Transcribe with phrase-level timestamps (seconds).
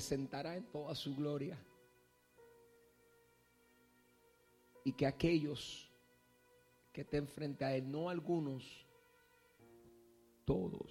[0.00, 1.58] se sentará en toda su gloria.
[4.84, 5.90] Y que aquellos
[6.92, 8.86] que estén frente a Él, no algunos,
[10.44, 10.90] todos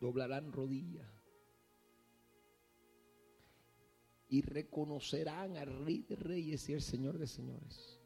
[0.00, 1.06] doblarán rodilla
[4.28, 7.98] y reconocerán al Rey de Reyes y el Señor de Señores.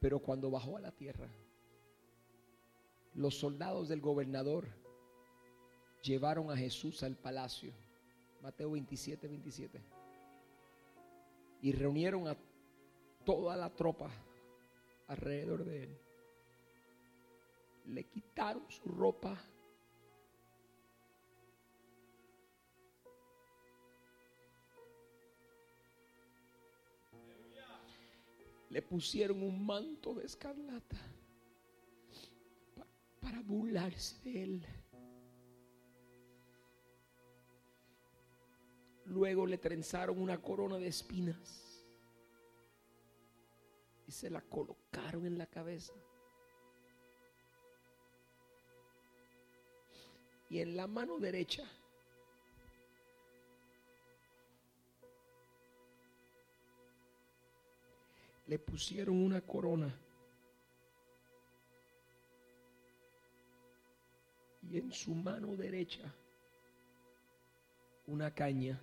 [0.00, 1.30] Pero cuando bajó a la tierra,
[3.14, 4.68] los soldados del gobernador
[6.02, 7.72] llevaron a Jesús al palacio.
[8.44, 9.80] Mateo 27, 27.
[11.62, 12.36] Y reunieron a
[13.24, 14.10] toda la tropa
[15.08, 15.98] alrededor de él.
[17.86, 19.42] Le quitaron su ropa.
[28.68, 30.98] Le pusieron un manto de escarlata
[33.22, 34.83] para burlarse de él.
[39.14, 41.84] Luego le trenzaron una corona de espinas
[44.08, 45.92] y se la colocaron en la cabeza.
[50.50, 51.62] Y en la mano derecha
[58.48, 59.94] le pusieron una corona.
[64.60, 66.12] Y en su mano derecha
[68.08, 68.80] una caña.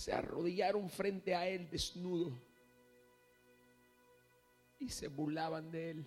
[0.00, 2.32] Se arrodillaron frente a él desnudo
[4.78, 6.06] y se burlaban de él.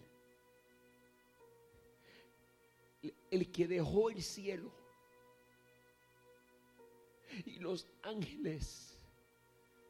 [3.30, 4.72] El que dejó el cielo
[7.46, 8.98] y los ángeles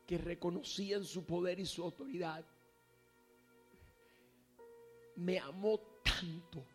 [0.06, 2.46] que reconocían su poder y su autoridad,
[5.16, 6.66] me amó tanto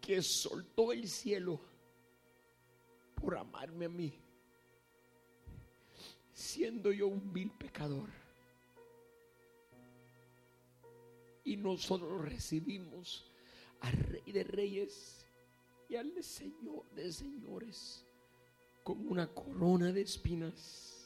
[0.00, 1.69] que soltó el cielo
[3.20, 4.12] por amarme a mí,
[6.32, 8.08] siendo yo un vil pecador.
[11.44, 13.30] Y nosotros recibimos
[13.80, 15.26] al Rey de Reyes
[15.88, 18.04] y al Señor de Señores
[18.82, 20.96] con una corona de espinas.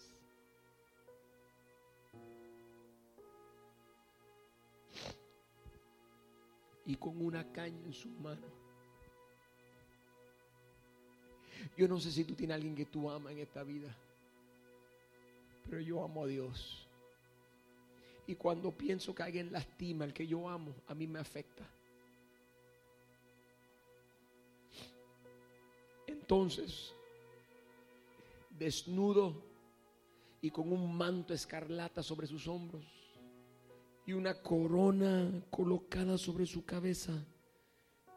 [6.86, 8.63] Y con una caña en su mano.
[11.76, 13.94] Yo no sé si tú tienes a alguien que tú amas en esta vida,
[15.64, 16.86] pero yo amo a Dios.
[18.26, 21.64] Y cuando pienso que alguien lastima al que yo amo, a mí me afecta.
[26.06, 26.94] Entonces,
[28.58, 29.42] desnudo
[30.40, 32.84] y con un manto escarlata sobre sus hombros
[34.06, 37.12] y una corona colocada sobre su cabeza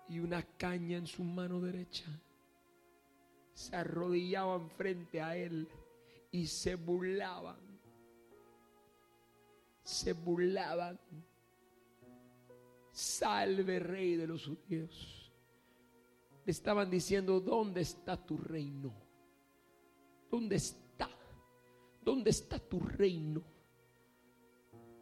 [0.10, 2.06] y una caña en su mano derecha
[3.58, 5.68] se arrodillaban frente a él
[6.30, 7.58] y se burlaban.
[9.82, 11.00] Se burlaban.
[12.92, 15.32] Salve rey de los judíos.
[16.46, 18.94] Le estaban diciendo, ¿dónde está tu reino?
[20.30, 21.10] ¿Dónde está?
[22.04, 23.42] ¿Dónde está tu reino?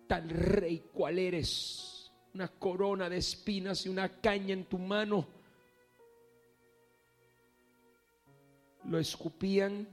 [0.08, 2.10] Tal rey cual eres.
[2.34, 5.28] Una corona de espinas y una caña en tu mano
[8.90, 9.88] lo escupían.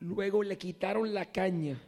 [0.00, 1.80] Luego le quitaron la caña.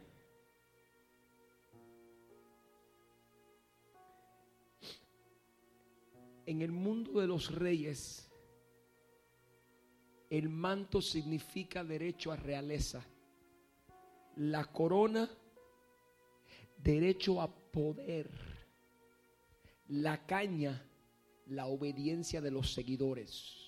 [6.45, 8.31] En el mundo de los reyes,
[10.29, 13.05] el manto significa derecho a realeza.
[14.37, 15.29] La corona,
[16.77, 18.31] derecho a poder.
[19.89, 20.85] La caña,
[21.47, 23.66] la obediencia de los seguidores.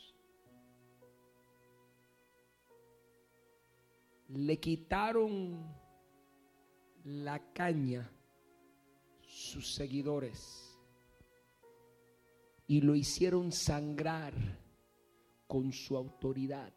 [4.29, 5.65] Le quitaron
[7.03, 8.09] la caña
[9.21, 10.77] sus seguidores
[12.67, 14.33] y lo hicieron sangrar
[15.47, 16.71] con su autoridad.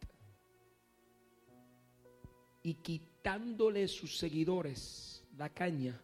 [2.62, 6.00] Y quitándole sus seguidores la caña,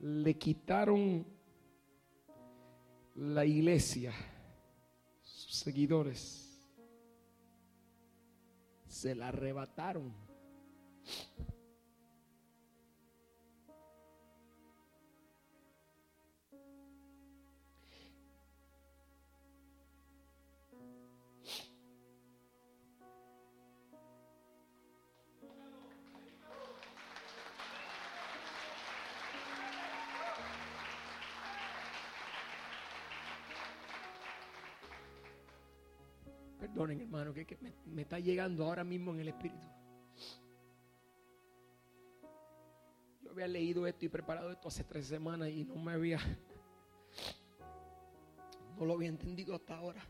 [0.00, 1.24] le quitaron
[3.14, 4.12] la iglesia,
[5.22, 6.45] sus seguidores
[8.96, 10.14] se la arrebataron.
[37.44, 39.66] Que, me está llegando ahora mismo en el espíritu.
[43.20, 46.18] Yo había leído esto y preparado esto hace tres semanas y no me había,
[48.78, 50.02] no lo había entendido hasta ahora.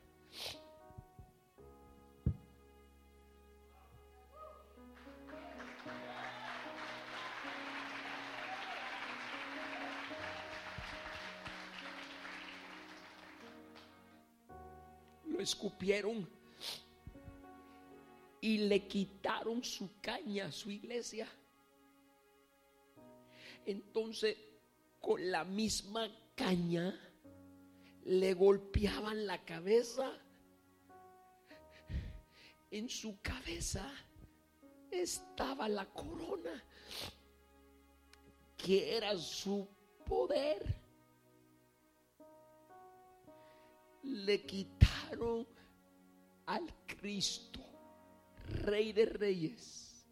[15.24, 16.28] Lo escupieron
[18.46, 21.26] y le quitaron su caña a su iglesia.
[23.64, 24.36] Entonces,
[25.00, 26.96] con la misma caña,
[28.04, 30.12] le golpeaban la cabeza.
[32.70, 33.92] En su cabeza
[34.92, 36.62] estaba la corona,
[38.56, 39.66] que era su
[40.06, 40.64] poder.
[44.04, 45.48] Le quitaron
[46.46, 47.65] al Cristo,
[48.66, 50.04] Rey de Reyes,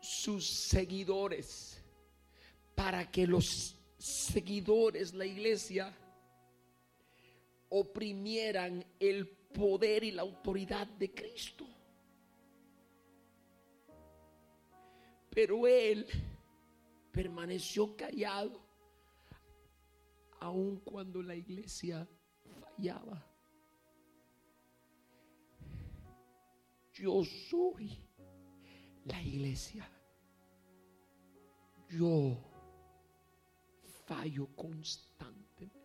[0.00, 1.82] sus seguidores,
[2.74, 5.96] para que los seguidores, la iglesia,
[7.70, 11.66] oprimieran el poder y la autoridad de Cristo.
[15.30, 16.06] Pero él
[17.10, 18.60] permaneció callado
[20.40, 22.06] aun cuando la iglesia
[22.60, 23.24] fallaba.
[26.98, 27.96] Yo soy
[29.04, 29.88] la iglesia.
[31.88, 32.36] Yo
[34.04, 35.78] fallo constantemente.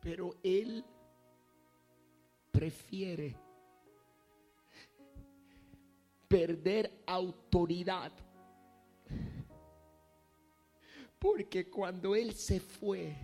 [0.00, 0.84] Pero Él
[2.50, 3.36] prefiere
[6.28, 8.12] perder autoridad.
[11.18, 13.16] Porque cuando Él se fue,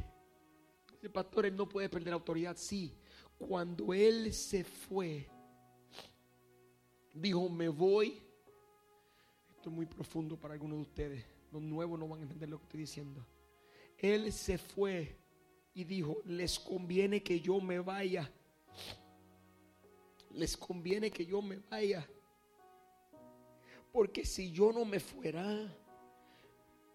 [1.00, 2.56] el pastor, Él no puede perder autoridad.
[2.56, 2.98] Sí,
[3.46, 5.28] cuando Él se fue,
[7.12, 8.24] dijo, me voy
[9.64, 11.24] esto es muy profundo para algunos de ustedes.
[11.50, 13.26] Los nuevos no van a entender lo que estoy diciendo.
[13.96, 15.16] Él se fue
[15.72, 18.30] y dijo, les conviene que yo me vaya.
[20.32, 22.06] Les conviene que yo me vaya.
[23.90, 25.74] Porque si yo no me fuera,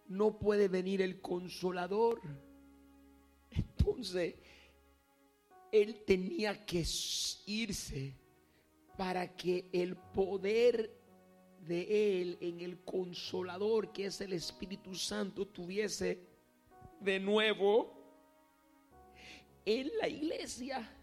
[0.08, 2.22] no puede venir el consolador.
[3.50, 4.36] Entonces,
[5.72, 6.84] él tenía que
[7.46, 8.16] irse
[8.98, 11.00] para que el poder
[11.62, 16.20] de Él en el consolador que es el Espíritu Santo tuviese
[17.00, 17.94] de nuevo
[19.66, 20.96] en la iglesia.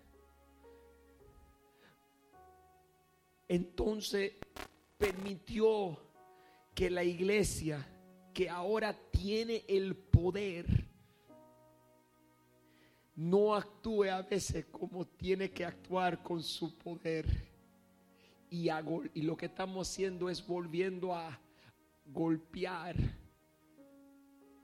[3.49, 4.33] Entonces
[4.99, 5.99] permitió
[6.75, 7.87] que la iglesia,
[8.35, 10.86] que ahora tiene el poder,
[13.17, 17.27] no actúe a veces como tiene que actuar con su poder
[18.51, 18.69] y,
[19.15, 21.41] y lo que estamos haciendo es volviendo a
[22.05, 22.97] golpear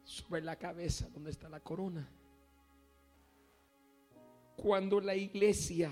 [0.04, 2.08] sobre la cabeza donde está la corona.
[4.56, 5.90] Cuando la iglesia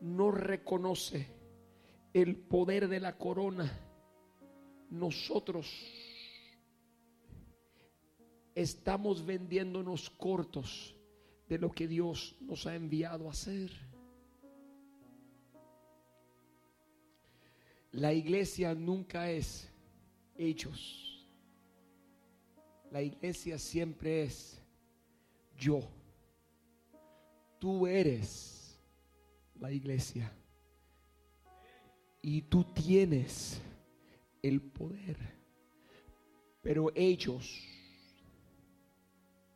[0.00, 1.28] no reconoce
[2.14, 3.70] el poder de la corona,
[4.90, 5.70] nosotros
[8.54, 10.95] estamos vendiéndonos cortos
[11.48, 13.70] de lo que Dios nos ha enviado a hacer.
[17.92, 19.70] La iglesia nunca es
[20.36, 21.26] hechos.
[22.90, 24.60] La iglesia siempre es
[25.56, 25.80] yo.
[27.58, 28.78] Tú eres
[29.58, 30.30] la iglesia.
[32.20, 33.60] Y tú tienes
[34.42, 35.16] el poder.
[36.60, 37.62] Pero ellos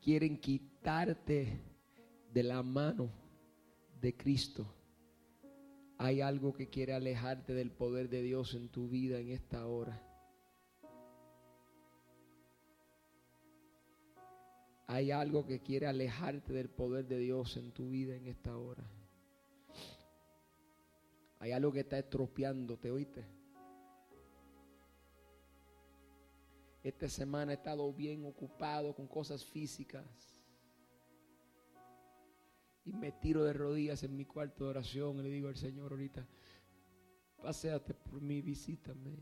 [0.01, 1.70] quieren quitarte
[2.33, 3.11] de la mano
[4.01, 4.75] de Cristo
[5.99, 10.03] hay algo que quiere alejarte del poder de Dios en tu vida en esta hora.
[14.87, 18.83] Hay algo que quiere alejarte del poder de Dios en tu vida en esta hora.
[21.39, 23.27] Hay algo que está estropeándote, oíste.
[26.83, 30.40] Esta semana he estado bien ocupado con cosas físicas
[32.91, 35.93] y me tiro de rodillas en mi cuarto de oración y le digo al Señor
[35.93, 36.27] ahorita,
[37.41, 39.17] paseate por mí, visítame.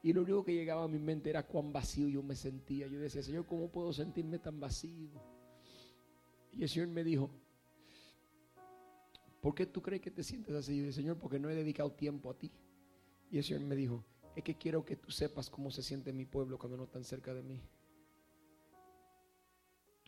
[0.00, 2.86] Y lo único que llegaba a mi mente era cuán vacío yo me sentía.
[2.86, 5.10] Yo decía, Señor, ¿cómo puedo sentirme tan vacío?
[6.52, 7.28] Y el Señor me dijo,
[9.40, 10.76] ¿por qué tú crees que te sientes así?
[10.76, 12.52] Yo dije, Señor, porque no he dedicado tiempo a ti.
[13.32, 14.04] Y el Señor me dijo,
[14.36, 17.34] es que quiero que tú sepas cómo se siente mi pueblo cuando no están cerca
[17.34, 17.60] de mí.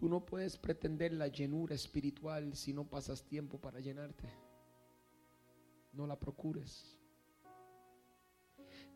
[0.01, 4.31] Tú no puedes pretender la llenura espiritual si no pasas tiempo para llenarte.
[5.93, 6.97] No la procures.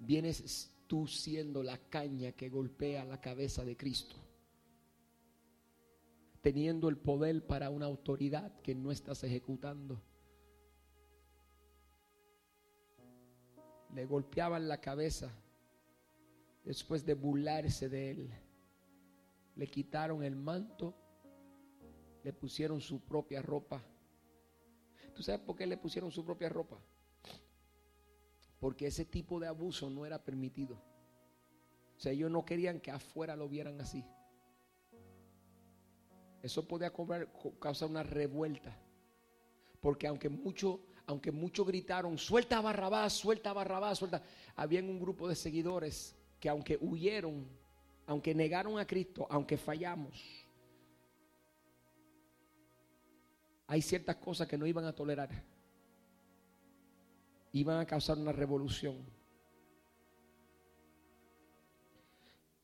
[0.00, 4.16] Vienes tú siendo la caña que golpea la cabeza de Cristo.
[6.40, 10.00] Teniendo el poder para una autoridad que no estás ejecutando.
[13.94, 15.30] Le golpeaban la cabeza
[16.64, 18.30] después de burlarse de él.
[19.56, 20.94] Le quitaron el manto,
[22.22, 23.82] le pusieron su propia ropa.
[25.14, 26.78] ¿Tú sabes por qué le pusieron su propia ropa?
[28.58, 30.82] Porque ese tipo de abuso no era permitido.
[31.96, 34.04] O sea, ellos no querían que afuera lo vieran así.
[36.42, 36.92] Eso podía
[37.60, 38.76] causar una revuelta.
[39.80, 44.22] Porque aunque muchos aunque muchos gritaron, suelta Barrabás, suelta Barrabás, suelta,
[44.56, 47.46] habían un grupo de seguidores que aunque huyeron,
[48.06, 50.44] aunque negaron a Cristo, aunque fallamos,
[53.66, 55.30] hay ciertas cosas que no iban a tolerar.
[57.52, 58.96] Iban a causar una revolución.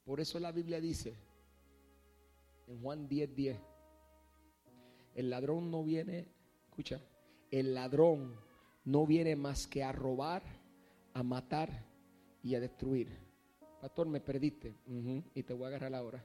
[0.05, 1.17] Por eso la Biblia dice
[2.67, 3.61] en Juan 10:10, 10,
[5.15, 6.29] el ladrón no viene,
[6.69, 7.01] escucha,
[7.51, 8.37] el ladrón
[8.85, 10.43] no viene más que a robar,
[11.15, 11.85] a matar
[12.43, 13.30] y a destruir.
[13.81, 14.75] Pastor, me perdiste.
[15.35, 16.25] y te voy a agarrar ahora.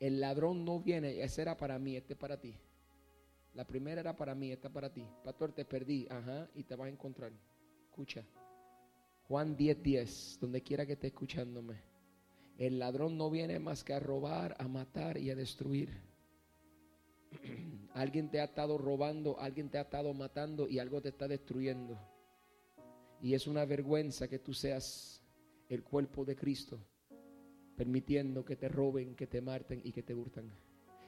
[0.00, 2.54] El ladrón no viene, ese era para mí, este es para ti.
[3.54, 5.06] La primera era para mí, esta es para ti.
[5.22, 7.32] Pastor, te perdí, ajá, y te vas a encontrar.
[7.84, 8.24] Escucha.
[9.28, 11.82] Juan 10:10, 10, donde quiera que esté escuchándome.
[12.56, 15.90] El ladrón no viene más que a robar, a matar y a destruir.
[17.94, 21.98] alguien te ha estado robando, alguien te ha estado matando y algo te está destruyendo.
[23.20, 25.19] Y es una vergüenza que tú seas
[25.70, 26.80] el cuerpo de Cristo,
[27.76, 30.52] permitiendo que te roben, que te maten y que te hurtan.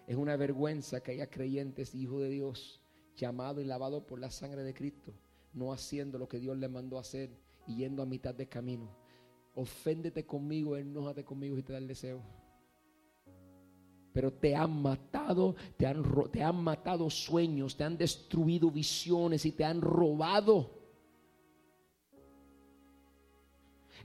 [0.07, 2.81] Es una vergüenza que haya creyentes, hijos de Dios,
[3.17, 5.13] llamado y lavado por la sangre de Cristo,
[5.53, 7.31] no haciendo lo que Dios le mandó hacer
[7.67, 8.89] y yendo a mitad de camino.
[9.55, 12.23] Oféndete conmigo, enójate conmigo y te da el deseo.
[14.13, 19.51] Pero te han matado, te han, te han matado sueños, te han destruido visiones y
[19.51, 20.82] te han robado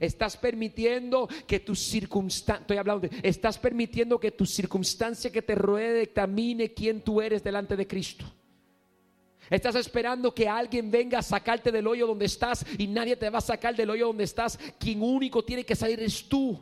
[0.00, 5.92] Estás permitiendo que tu circunstancia, estoy hablando estás permitiendo que tu circunstancia que te rodee
[5.92, 8.24] determine quién tú eres delante de Cristo.
[9.50, 13.38] Estás esperando que alguien venga a sacarte del hoyo donde estás y nadie te va
[13.38, 14.58] a sacar del hoyo donde estás.
[14.78, 16.60] Quien único tiene que salir es tú.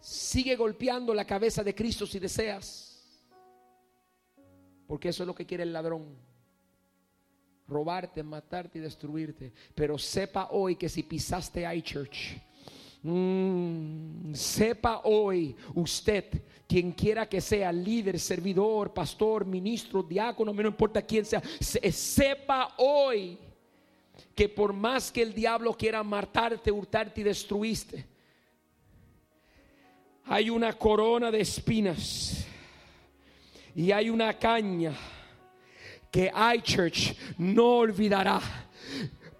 [0.00, 2.88] Sigue golpeando la cabeza de Cristo si deseas.
[4.88, 6.31] Porque eso es lo que quiere el ladrón
[7.68, 9.52] robarte, matarte y destruirte.
[9.74, 12.40] Pero sepa hoy que si pisaste iChurch,
[13.02, 21.02] mm, sepa hoy usted, quien quiera que sea, líder, servidor, pastor, ministro, diácono, no importa
[21.02, 23.38] quién sea, sepa hoy
[24.34, 28.06] que por más que el diablo quiera matarte, hurtarte y destruiste,
[30.24, 32.46] hay una corona de espinas
[33.74, 34.94] y hay una caña
[36.12, 38.40] que iChurch no olvidará.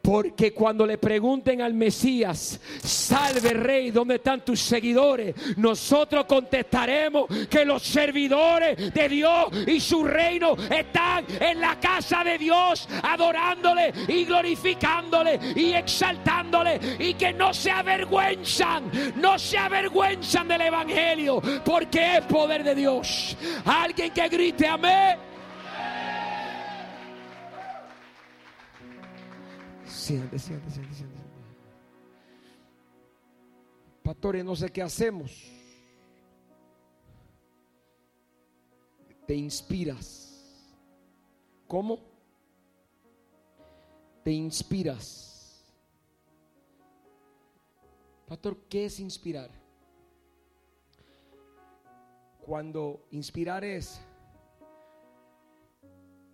[0.02, 5.32] Porque cuando le pregunten al Mesías, salve rey, ¿dónde están tus seguidores?
[5.56, 12.36] Nosotros contestaremos que los servidores de Dios y su reino están en la casa de
[12.36, 20.62] Dios, adorándole y glorificándole y exaltándole y que no se avergüenzan, no se avergüenzan del
[20.62, 23.36] Evangelio, porque es poder de Dios.
[23.64, 25.31] Alguien que grite amén.
[29.92, 31.16] Siente, siente, siente, siente.
[34.02, 35.52] Pastores, no sé qué hacemos.
[39.26, 40.66] Te inspiras.
[41.68, 42.00] ¿Cómo?
[44.24, 45.62] Te inspiras.
[48.26, 49.50] Pastor, ¿qué es inspirar?
[52.40, 54.00] Cuando inspirar es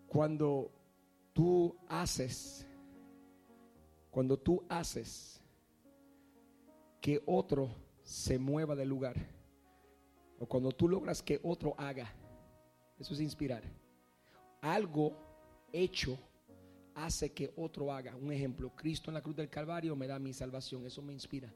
[0.07, 0.71] cuando
[1.35, 2.68] tú haces
[4.11, 5.41] cuando tú haces
[7.01, 7.71] que otro
[8.03, 9.17] se mueva del lugar,
[10.41, 12.13] o cuando tú logras que otro haga,
[12.99, 13.63] eso es inspirar.
[14.61, 15.17] Algo
[15.73, 16.19] hecho
[16.95, 18.17] hace que otro haga.
[18.17, 21.53] Un ejemplo, Cristo en la cruz del Calvario me da mi salvación, eso me inspira.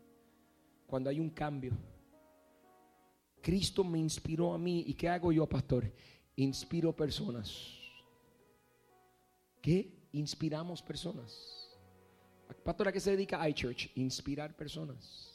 [0.87, 1.73] Cuando hay un cambio,
[3.41, 4.85] Cristo me inspiró a mí.
[4.87, 5.93] ¿Y qué hago yo, pastor?
[6.37, 7.79] Inspiro personas.
[9.61, 9.93] ¿Qué?
[10.13, 11.62] Inspiramos personas.
[12.55, 13.91] Pastora, que se dedica a iChurch?
[13.97, 15.29] Inspirar personas.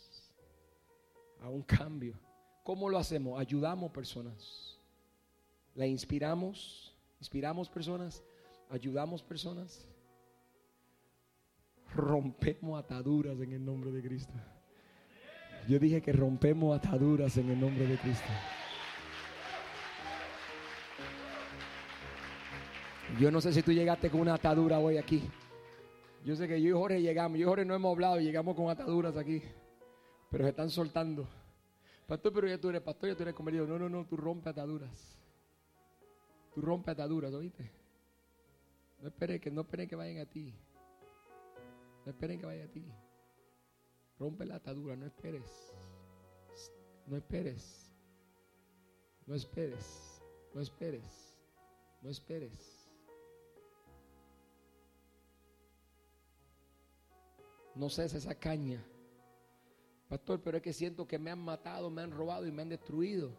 [1.41, 2.19] a un cambio.
[2.63, 3.39] ¿Cómo lo hacemos?
[3.39, 4.77] Ayudamos personas.
[5.75, 8.23] La inspiramos, inspiramos personas,
[8.69, 9.87] ayudamos personas.
[11.93, 14.33] Rompemos ataduras en el nombre de Cristo.
[15.67, 18.27] Yo dije que rompemos ataduras en el nombre de Cristo.
[23.19, 25.29] Yo no sé si tú llegaste con una atadura hoy aquí.
[26.27, 27.39] Yo sé que yo y Jorge llegamos.
[27.39, 29.41] Yo y Jorge no hemos hablado, llegamos con ataduras aquí.
[30.29, 31.25] Pero se están soltando.
[32.05, 33.65] Pastor, pero ya tú eres pastor, ya tú eres convertido.
[33.65, 35.17] No, no, no, tú rompes ataduras.
[36.53, 37.71] Tú rompes ataduras, ¿oíste?
[38.99, 40.53] No esperes que, no esperen que vayan a ti.
[42.03, 42.85] No esperen que vayan a ti.
[44.19, 45.71] Rompe la atadura, no esperes.
[47.05, 47.89] No esperes.
[49.25, 50.21] No esperes.
[50.53, 51.37] No esperes.
[52.01, 52.76] No esperes.
[57.77, 58.83] No cesa esa caña.
[60.09, 62.69] Pastor, pero es que siento que me han matado, me han robado y me han
[62.69, 63.37] destruido.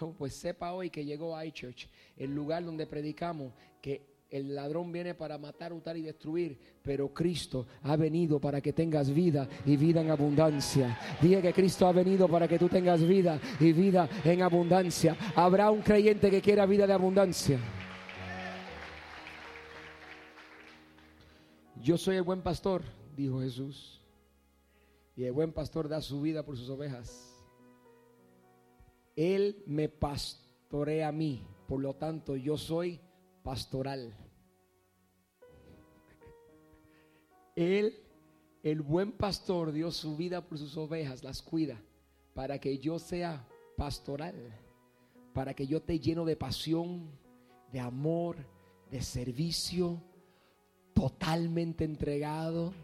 [0.00, 4.90] Oh, pues sepa hoy que llegó a iChurch, el lugar donde predicamos que el ladrón
[4.90, 9.76] viene para matar, hurtar y destruir, pero Cristo ha venido para que tengas vida y
[9.76, 10.98] vida en abundancia.
[11.22, 15.16] Dije que Cristo ha venido para que tú tengas vida y vida en abundancia.
[15.36, 17.58] Habrá un creyente que quiera vida de abundancia.
[21.80, 24.00] Yo soy el buen pastor dijo Jesús.
[25.16, 27.32] Y el buen pastor da su vida por sus ovejas.
[29.16, 33.00] Él me pastorea a mí, por lo tanto yo soy
[33.42, 34.14] pastoral.
[37.56, 37.94] Él,
[38.62, 41.80] el buen pastor, dio su vida por sus ovejas, las cuida,
[42.34, 44.34] para que yo sea pastoral,
[45.32, 47.10] para que yo te lleno de pasión,
[47.72, 48.36] de amor,
[48.90, 50.02] de servicio,
[50.92, 52.74] totalmente entregado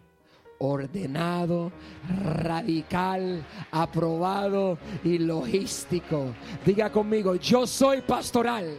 [0.63, 1.73] ordenado,
[2.25, 6.35] radical, aprobado y logístico.
[6.65, 8.79] Diga conmigo, yo soy pastoral.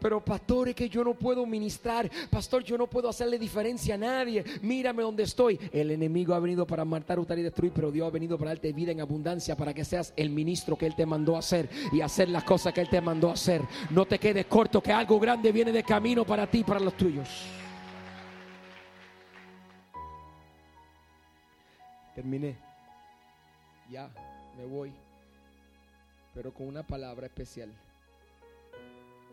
[0.00, 2.10] Pero pastor, es que yo no puedo ministrar.
[2.30, 4.44] Pastor, yo no puedo hacerle diferencia a nadie.
[4.62, 5.58] Mírame donde estoy.
[5.72, 8.72] El enemigo ha venido para matar, hurtar y destruir, pero Dios ha venido para darte
[8.72, 12.00] vida en abundancia, para que seas el ministro que Él te mandó a hacer y
[12.00, 13.60] hacer las cosas que Él te mandó a hacer.
[13.90, 16.94] No te quedes corto, que algo grande viene de camino para ti y para los
[16.96, 17.57] tuyos.
[22.18, 22.56] Terminé.
[23.88, 24.10] Ya,
[24.56, 24.92] me voy.
[26.34, 27.72] Pero con una palabra especial.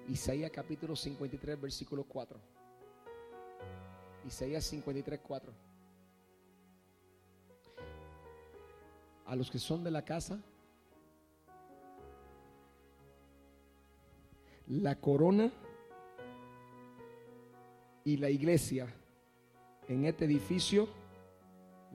[0.08, 2.38] Isaías capítulo 53, versículo 4.
[4.28, 5.52] Isaías 53, 4.
[9.26, 10.40] A los que son de la casa,
[14.68, 15.52] la corona
[18.04, 18.86] y la iglesia
[19.88, 20.88] en este edificio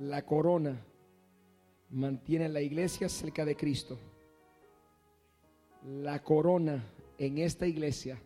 [0.00, 0.82] la corona
[1.90, 3.98] mantiene la iglesia cerca de Cristo.
[5.84, 6.82] La corona
[7.18, 8.18] en esta iglesia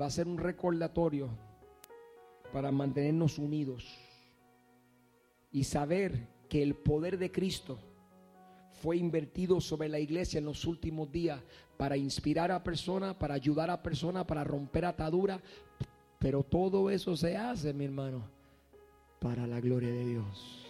[0.00, 1.28] va a ser un recordatorio
[2.52, 3.98] para mantenernos unidos
[5.50, 7.80] y saber que el poder de Cristo
[8.80, 11.42] fue invertido sobre la iglesia en los últimos días
[11.76, 15.40] para inspirar a personas, para ayudar a personas, para romper ataduras.
[16.20, 18.22] Pero todo eso se hace, mi hermano,
[19.18, 20.67] para la gloria de Dios.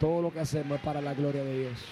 [0.00, 1.84] Todo lo que hacemos es para la gloria de Dios.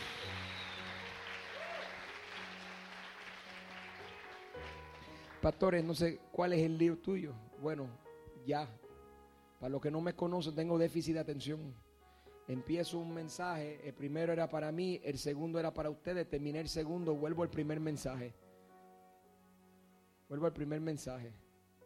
[5.42, 7.34] Pastores, no sé cuál es el lío tuyo.
[7.60, 7.86] Bueno,
[8.46, 8.66] ya.
[9.60, 11.74] Para los que no me conocen, tengo déficit de atención.
[12.48, 16.68] Empiezo un mensaje, el primero era para mí, el segundo era para ustedes, terminé el
[16.70, 18.34] segundo, vuelvo al primer mensaje.
[20.30, 21.30] Vuelvo al primer mensaje.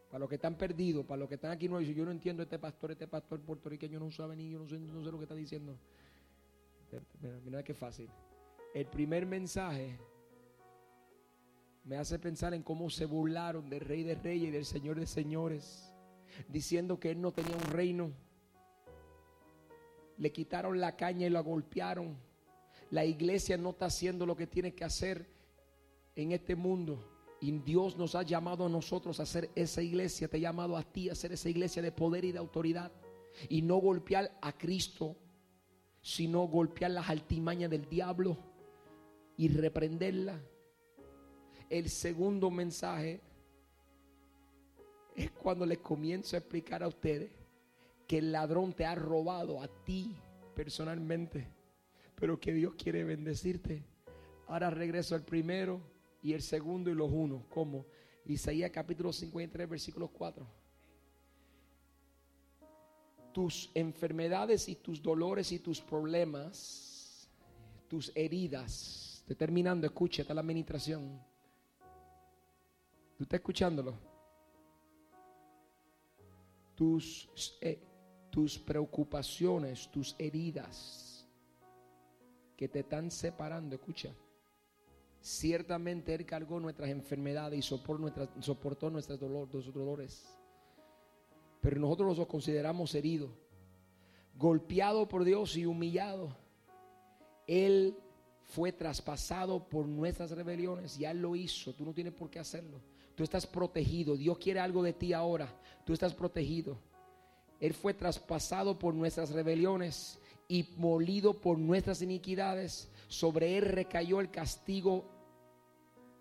[0.08, 2.60] Para los que están perdidos, para los que están aquí dicen, yo no entiendo este
[2.60, 5.34] pastor, este pastor puertorriqueño no sabe ni yo no sé, no sé lo que está
[5.34, 5.76] diciendo.
[7.20, 8.10] Mira, mira qué fácil.
[8.74, 9.98] El primer mensaje
[11.84, 15.06] me hace pensar en cómo se burlaron del Rey de Reyes y del Señor de
[15.06, 15.92] Señores,
[16.48, 18.12] diciendo que Él no tenía un reino.
[20.18, 22.16] Le quitaron la caña y lo golpearon.
[22.90, 25.26] La iglesia no está haciendo lo que tiene que hacer
[26.14, 27.08] en este mundo.
[27.40, 30.28] Y Dios nos ha llamado a nosotros a hacer esa iglesia.
[30.28, 32.92] Te ha llamado a ti a hacer esa iglesia de poder y de autoridad.
[33.48, 35.16] Y no golpear a Cristo
[36.02, 38.36] sino golpear las altimañas del diablo
[39.36, 40.40] y reprenderla.
[41.70, 43.20] El segundo mensaje
[45.16, 47.30] es cuando les comienzo a explicar a ustedes
[48.06, 50.14] que el ladrón te ha robado a ti
[50.54, 51.48] personalmente,
[52.14, 53.84] pero que Dios quiere bendecirte.
[54.48, 55.80] Ahora regreso al primero
[56.20, 57.86] y el segundo y los unos, como
[58.26, 60.61] Isaías capítulo 53, versículo 4.
[63.32, 67.28] Tus enfermedades y tus dolores y tus problemas,
[67.88, 69.18] tus heridas.
[69.20, 71.20] Estoy terminando, escúchate la administración.
[73.16, 73.94] ¿Tú estás escuchándolo?
[76.74, 77.78] Tus, eh,
[78.30, 81.26] tus preocupaciones, tus heridas
[82.56, 84.14] que te están separando, escucha.
[85.20, 90.41] Ciertamente Él cargó nuestras enfermedades y soportó, nuestras, soportó nuestros dolores
[91.62, 93.30] pero nosotros los consideramos heridos,
[94.36, 96.36] golpeado por Dios y humillado.
[97.46, 97.96] Él
[98.42, 102.80] fue traspasado por nuestras rebeliones, ya lo hizo, tú no tienes por qué hacerlo.
[103.14, 105.48] Tú estás protegido, Dios quiere algo de ti ahora,
[105.86, 106.76] tú estás protegido.
[107.60, 112.90] Él fue traspasado por nuestras rebeliones y molido por nuestras iniquidades.
[113.06, 115.04] Sobre Él recayó el castigo,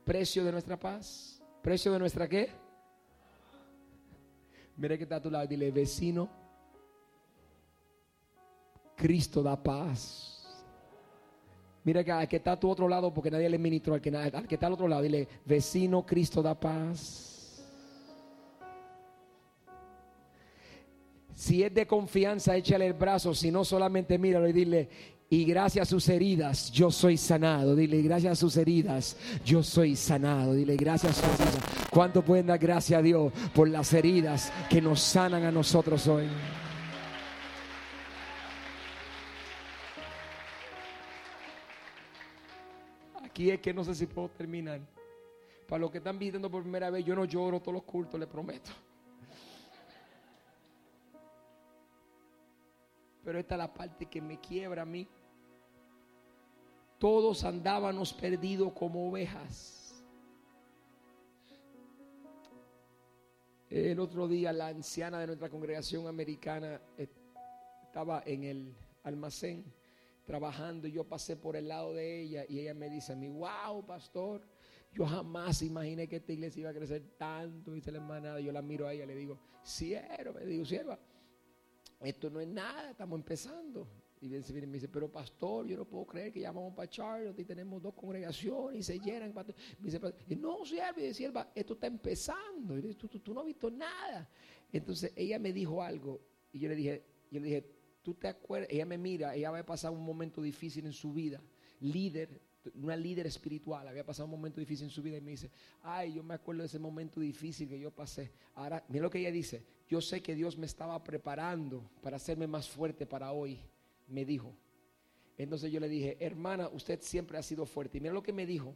[0.06, 1.42] precio de nuestra paz.
[1.64, 2.61] ¿Precio de nuestra qué?
[4.82, 6.28] Mira que está a tu lado, dile, vecino,
[8.96, 10.44] Cristo da paz.
[11.84, 13.94] Mira que, que está a tu otro lado porque nadie le ministró.
[13.94, 17.64] Al que, al que está al otro lado, dile, vecino, Cristo da paz.
[21.36, 23.36] Si es de confianza, échale el brazo.
[23.36, 24.90] Si no, solamente míralo y dile,
[25.34, 27.74] y gracias a sus heridas yo soy sanado.
[27.74, 29.16] Dile, gracias a sus heridas
[29.46, 30.54] yo soy sanado.
[30.54, 31.90] Dile, gracias a sus heridas.
[31.90, 36.28] ¿Cuánto pueden dar gracias a Dios por las heridas que nos sanan a nosotros hoy?
[43.24, 44.82] Aquí es que no sé si puedo terminar.
[45.66, 48.28] Para los que están visitando por primera vez, yo no lloro todos los cultos, les
[48.28, 48.72] prometo.
[53.24, 55.08] Pero esta es la parte que me quiebra a mí
[57.02, 60.06] todos andábamos perdidos como ovejas.
[63.68, 69.66] El otro día la anciana de nuestra congregación americana estaba en el almacén
[70.26, 73.28] trabajando y yo pasé por el lado de ella y ella me dice a mí,
[73.30, 74.44] wow, pastor,
[74.94, 78.62] yo jamás imaginé que esta iglesia iba a crecer tanto, dice la hermana, yo la
[78.62, 81.00] miro a ella, le digo, sierva, me digo, sierva,
[82.00, 83.88] esto no es nada, estamos empezando.
[84.22, 87.40] Y viene y me dice, pero pastor, yo no puedo creer que llamamos para Charlotte
[87.40, 89.34] y tenemos dos congregaciones y se llenan.
[89.34, 92.76] Me dice, y no, sierva, y sierva, esto está empezando.
[92.76, 94.30] Dice, tú, tú, no has visto nada.
[94.72, 97.66] Entonces ella me dijo algo y yo le dije, yo le dije,
[98.04, 101.42] tú te acuerdas, ella me mira, ella había pasado un momento difícil en su vida,
[101.80, 102.40] líder,
[102.76, 105.50] una líder espiritual, había pasado un momento difícil en su vida y me dice,
[105.82, 108.32] ay, yo me acuerdo de ese momento difícil que yo pasé.
[108.54, 112.46] Ahora, mira lo que ella dice, yo sé que Dios me estaba preparando para hacerme
[112.46, 113.60] más fuerte para hoy
[114.12, 114.56] me dijo.
[115.38, 117.98] Entonces yo le dije, hermana, usted siempre ha sido fuerte.
[117.98, 118.76] Y mira lo que me dijo.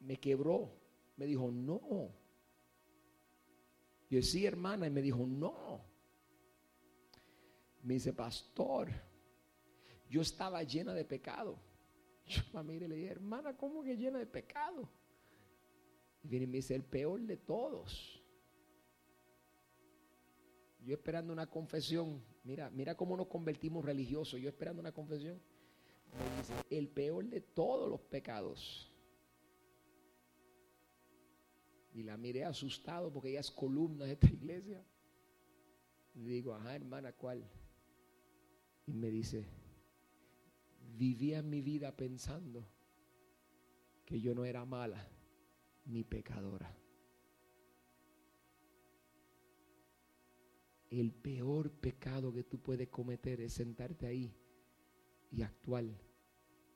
[0.00, 0.70] Me quebró.
[1.16, 1.80] Me dijo, no.
[4.08, 5.84] Yo decía, hermana, y me dijo, no.
[7.82, 8.88] Me dice, pastor,
[10.08, 11.58] yo estaba llena de pecado.
[12.26, 14.86] Yo la miré y le dije, hermana, ¿cómo que llena de pecado?
[16.22, 18.17] Y viene y me dice, el peor de todos.
[20.88, 24.40] Yo esperando una confesión Mira, mira cómo nos convertimos religiosos.
[24.40, 25.38] Yo esperando una confesión.
[26.38, 28.90] dice, el peor de todos los pecados.
[31.92, 34.82] Y la miré asustado porque ella es columna de esta iglesia.
[36.14, 37.46] Y digo, ajá, hermana, ¿cuál?
[38.86, 39.44] Y me dice,
[40.96, 42.64] vivía mi vida pensando
[44.06, 45.06] que yo no era mala
[45.84, 46.77] ni pecadora.
[50.90, 54.32] El peor pecado que tú puedes cometer es sentarte ahí
[55.30, 55.84] y actuar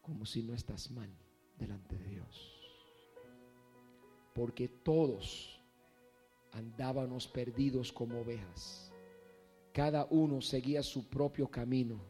[0.00, 1.10] como si no estás mal
[1.58, 2.60] delante de Dios.
[4.34, 5.60] Porque todos
[6.52, 8.92] andábamos perdidos como ovejas.
[9.72, 12.00] Cada uno seguía su propio camino.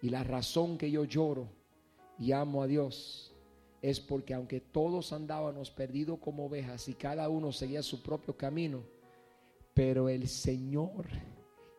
[0.00, 1.48] Y la razón que yo lloro
[2.18, 3.34] y amo a Dios
[3.82, 8.82] es porque aunque todos andábamos perdidos como ovejas y cada uno seguía su propio camino,
[9.74, 11.06] pero el Señor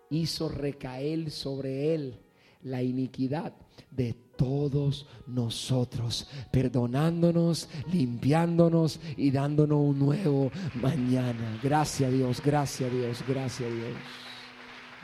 [0.10, 2.20] hizo recaer sobre él
[2.64, 3.54] la iniquidad
[3.90, 11.60] de todos nosotros, perdonándonos, limpiándonos y dándonos un nuevo mañana.
[11.64, 13.96] Gracias a Dios, gracias a Dios, gracias a Dios.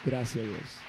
[0.06, 0.88] Gracias a Dios.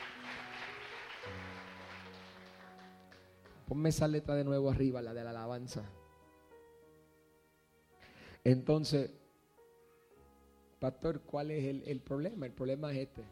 [3.66, 5.82] Ponme esa letra de nuevo arriba, la de la alabanza.
[8.44, 9.10] Entonces,
[10.78, 12.46] Pastor, ¿cuál es el, el problema?
[12.46, 13.24] El problema es este.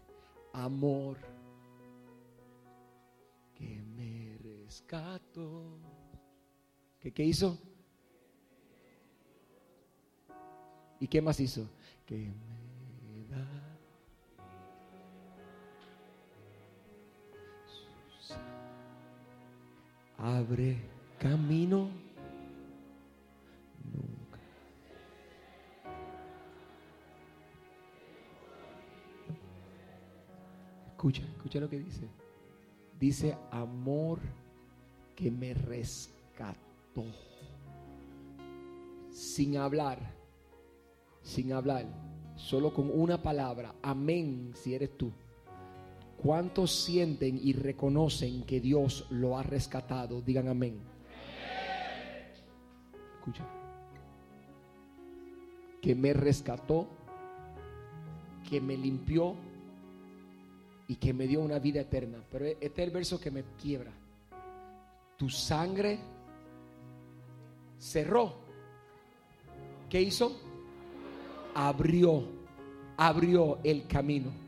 [0.52, 1.18] Amor
[3.54, 5.78] que me rescató.
[7.00, 7.58] ¿Qué, qué hizo?
[10.98, 11.68] ¿Y qué más hizo?
[12.06, 13.66] Que me da
[20.18, 20.78] Abre
[21.18, 22.05] camino.
[31.06, 32.08] Escucha, escucha lo que dice.
[32.98, 34.18] Dice amor
[35.14, 37.04] que me rescató.
[39.12, 40.00] Sin hablar,
[41.22, 41.86] sin hablar,
[42.34, 43.72] solo con una palabra.
[43.82, 45.12] Amén si eres tú.
[46.20, 50.20] ¿Cuántos sienten y reconocen que Dios lo ha rescatado?
[50.20, 50.80] Digan amén.
[53.20, 53.46] Escucha.
[55.80, 56.88] Que me rescató,
[58.50, 59.36] que me limpió
[60.88, 62.18] y que me dio una vida eterna.
[62.30, 63.92] Pero este es el verso que me quiebra.
[65.16, 65.98] Tu sangre
[67.78, 68.34] cerró.
[69.88, 70.40] ¿Qué hizo?
[71.54, 72.24] Abrió,
[72.96, 74.45] abrió el camino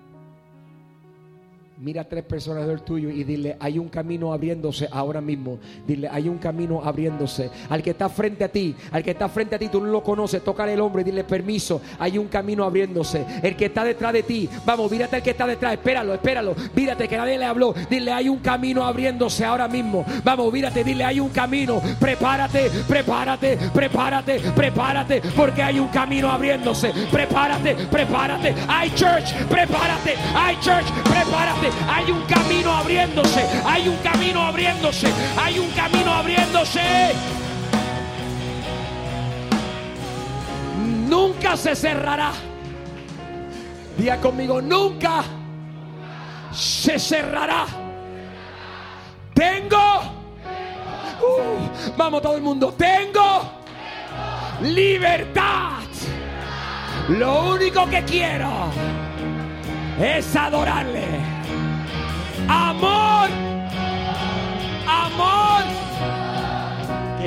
[1.80, 5.60] Mira a tres personas del tuyo y dile, hay un camino abriéndose ahora mismo.
[5.86, 7.50] Dile, hay un camino abriéndose.
[7.70, 10.02] Al que está frente a ti, al que está frente a ti, tú no lo
[10.02, 13.24] conoces, tócale el hombre y dile, permiso, hay un camino abriéndose.
[13.44, 16.56] El que está detrás de ti, vamos, mírate al que está detrás, espéralo, espéralo.
[16.74, 17.72] Mírate que nadie le habló.
[17.88, 20.04] Dile, hay un camino abriéndose ahora mismo.
[20.24, 21.80] Vamos, mírate, dile, hay un camino.
[22.00, 26.92] Prepárate, prepárate, prepárate, prepárate, porque hay un camino abriéndose.
[27.12, 28.52] Prepárate, prepárate.
[28.66, 30.16] Hay church, prepárate.
[30.34, 31.67] Hay church, prepárate.
[31.88, 33.44] Hay un camino abriéndose.
[33.64, 35.08] Hay un camino abriéndose.
[35.40, 37.14] Hay un camino abriéndose.
[41.08, 42.32] Nunca se cerrará.
[43.96, 45.24] Día conmigo, nunca
[46.52, 47.66] se cerrará.
[49.34, 50.00] Tengo.
[51.20, 52.74] Uh, vamos todo el mundo.
[52.76, 53.42] Tengo
[54.62, 55.78] libertad.
[57.08, 58.50] Lo único que quiero
[59.98, 61.17] es adorarle.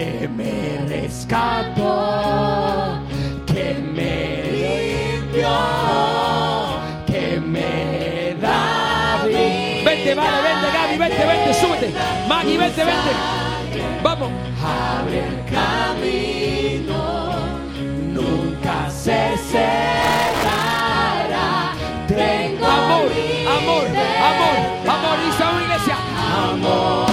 [0.02, 1.84] Que me rescató,
[3.46, 5.54] que me limpió,
[7.06, 9.84] que me da vida.
[9.86, 11.94] Vente, vale, vente, Gaby, vente, vente, súbete.
[12.28, 13.12] Maggie, vente, vente.
[14.02, 14.32] Vamos.
[14.64, 17.00] Abre el camino,
[18.12, 20.96] nunca se cerrará.
[22.08, 23.12] Tengo amor,
[23.60, 23.86] amor,
[24.88, 25.18] amor
[25.64, 25.96] iglesia.
[26.50, 27.11] Amor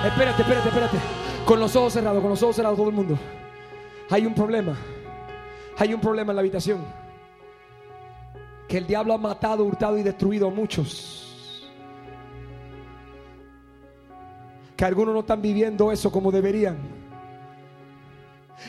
[0.07, 0.97] Espérate, espérate, espérate.
[1.45, 3.17] Con los ojos cerrados, con los ojos cerrados todo el mundo.
[4.09, 4.75] Hay un problema.
[5.77, 6.85] Hay un problema en la habitación.
[8.67, 11.69] Que el diablo ha matado, hurtado y destruido a muchos.
[14.75, 17.00] Que algunos no están viviendo eso como deberían.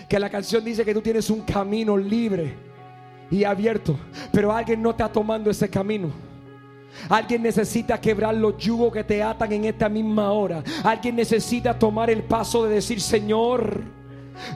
[0.08, 2.54] Que la canción dice que tú tienes un camino libre
[3.30, 3.98] y abierto.
[4.32, 6.10] Pero alguien no está tomando ese camino.
[7.08, 10.62] Alguien necesita quebrar los yugos que te atan en esta misma hora.
[10.84, 14.01] Alguien necesita tomar el paso de decir, Señor.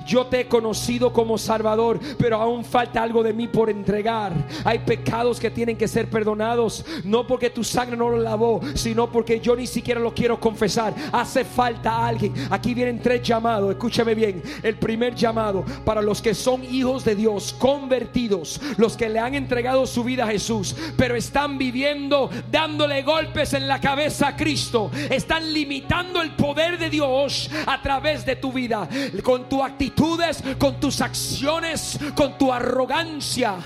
[0.06, 4.32] Yo te he conocido como Salvador, pero aún falta algo de mí por entregar.
[4.64, 9.10] Hay pecados que tienen que ser perdonados, no porque tu sangre no lo lavó, sino
[9.10, 10.94] porque yo ni siquiera lo quiero confesar.
[11.12, 12.34] Hace falta alguien.
[12.50, 14.42] Aquí vienen tres llamados, escúchame bien.
[14.62, 19.34] El primer llamado para los que son hijos de Dios, convertidos, los que le han
[19.34, 24.90] entregado su vida a Jesús, pero están viviendo dándole golpes en la cabeza a Cristo.
[25.10, 28.88] Están limitando el poder de Dios a través de tu vida,
[29.22, 33.56] con tu actitudes, con tus acciones, con tu arrogancia,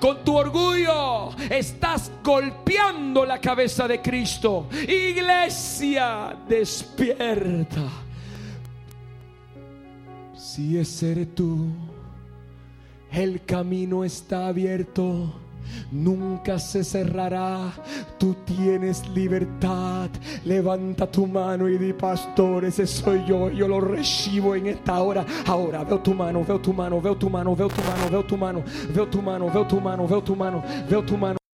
[0.00, 1.30] con tu orgullo.
[1.50, 4.68] Estás golpeando la cabeza de Cristo.
[4.88, 7.82] Iglesia, despierta.
[10.36, 11.66] Si ese eres tú,
[13.10, 15.47] el camino está abierto
[15.90, 17.72] nunca se cerrará.
[18.18, 20.10] Tú tienes libertad.
[20.44, 23.50] Levanta tu mano y di, pastor, ese soy yo.
[23.50, 25.24] Yo lo recibo en esta hora.
[25.46, 28.36] Ahora veo tu mano, veo tu mano, veo tu mano, veo tu mano, veo tu
[28.36, 31.47] mano, veo tu mano, veo tu mano, veo tu mano, veo tu mano.